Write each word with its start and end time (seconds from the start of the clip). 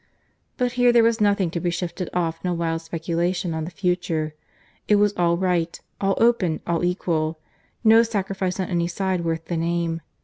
But 0.57 0.71
here 0.71 0.91
there 0.91 1.03
was 1.03 1.21
nothing 1.21 1.51
to 1.51 1.59
be 1.59 1.69
shifted 1.69 2.09
off 2.11 2.43
in 2.43 2.49
a 2.49 2.55
wild 2.55 2.81
speculation 2.81 3.53
on 3.53 3.65
the 3.65 3.69
future. 3.69 4.33
It 4.87 4.95
was 4.95 5.13
all 5.15 5.37
right, 5.37 5.79
all 6.01 6.17
open, 6.17 6.59
all 6.65 6.83
equal. 6.83 7.37
No 7.83 8.01
sacrifice 8.01 8.59
on 8.59 8.65
any 8.67 8.87
side 8.87 9.21
worth 9.23 9.45
the 9.45 9.57
name. 9.57 10.01